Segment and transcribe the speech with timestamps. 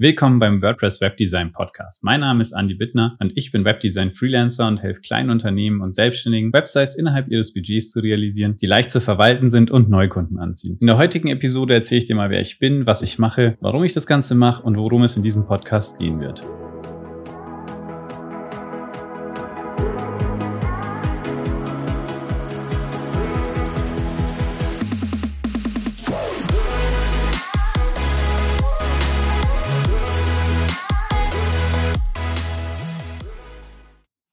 [0.00, 2.04] Willkommen beim WordPress Webdesign Podcast.
[2.04, 5.96] Mein Name ist Andy Bittner und ich bin Webdesign Freelancer und helfe kleinen Unternehmen und
[5.96, 10.78] Selbstständigen, Websites innerhalb ihres Budgets zu realisieren, die leicht zu verwalten sind und Neukunden anziehen.
[10.80, 13.82] In der heutigen Episode erzähle ich dir mal, wer ich bin, was ich mache, warum
[13.82, 16.44] ich das Ganze mache und worum es in diesem Podcast gehen wird.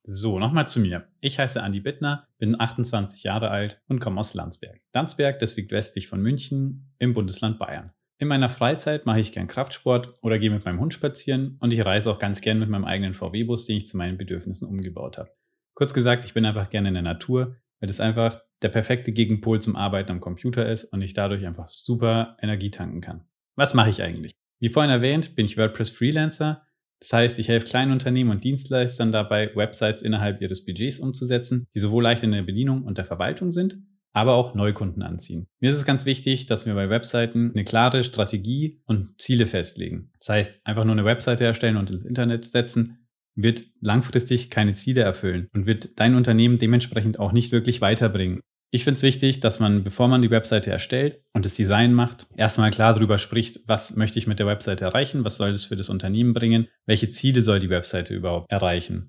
[0.07, 1.07] So, nochmal zu mir.
[1.19, 4.79] Ich heiße Andi Bittner, bin 28 Jahre alt und komme aus Landsberg.
[4.93, 7.91] Landsberg, das liegt westlich von München im Bundesland Bayern.
[8.19, 11.83] In meiner Freizeit mache ich gern Kraftsport oder gehe mit meinem Hund spazieren und ich
[11.83, 15.31] reise auch ganz gern mit meinem eigenen VW-Bus, den ich zu meinen Bedürfnissen umgebaut habe.
[15.73, 19.59] Kurz gesagt, ich bin einfach gerne in der Natur, weil das einfach der perfekte Gegenpol
[19.59, 23.25] zum Arbeiten am Computer ist und ich dadurch einfach super Energie tanken kann.
[23.55, 24.33] Was mache ich eigentlich?
[24.59, 26.61] Wie vorhin erwähnt, bin ich WordPress Freelancer
[26.99, 31.79] das heißt, ich helfe kleinen Unternehmen und Dienstleistern dabei, Websites innerhalb ihres Budgets umzusetzen, die
[31.79, 33.77] sowohl leicht in der Bedienung und der Verwaltung sind,
[34.13, 35.47] aber auch Neukunden anziehen.
[35.59, 40.11] Mir ist es ganz wichtig, dass wir bei Webseiten eine klare Strategie und Ziele festlegen.
[40.19, 45.01] Das heißt, einfach nur eine Webseite erstellen und ins Internet setzen, wird langfristig keine Ziele
[45.01, 48.39] erfüllen und wird dein Unternehmen dementsprechend auch nicht wirklich weiterbringen.
[48.71, 52.71] Ich finde es wichtig, dass man, bevor man die Webseite erstellt das Design macht, erstmal
[52.71, 55.89] klar darüber spricht, was möchte ich mit der Webseite erreichen, was soll das für das
[55.89, 59.03] Unternehmen bringen, welche Ziele soll die Webseite überhaupt erreichen.